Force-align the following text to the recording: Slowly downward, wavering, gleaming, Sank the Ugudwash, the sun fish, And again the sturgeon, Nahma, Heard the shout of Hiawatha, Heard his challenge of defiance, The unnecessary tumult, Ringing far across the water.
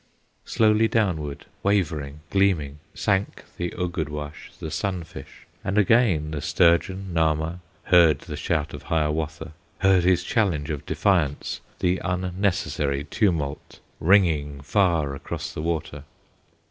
Slowly 0.45 0.87
downward, 0.87 1.45
wavering, 1.61 2.21
gleaming, 2.31 2.79
Sank 2.95 3.43
the 3.57 3.69
Ugudwash, 3.77 4.49
the 4.59 4.71
sun 4.71 5.03
fish, 5.03 5.45
And 5.63 5.77
again 5.77 6.31
the 6.31 6.41
sturgeon, 6.41 7.11
Nahma, 7.13 7.59
Heard 7.83 8.21
the 8.21 8.35
shout 8.35 8.73
of 8.73 8.81
Hiawatha, 8.89 9.51
Heard 9.77 10.03
his 10.03 10.23
challenge 10.23 10.71
of 10.71 10.87
defiance, 10.87 11.61
The 11.81 12.01
unnecessary 12.03 13.03
tumult, 13.11 13.79
Ringing 13.99 14.61
far 14.61 15.13
across 15.13 15.53
the 15.53 15.61
water. 15.61 16.03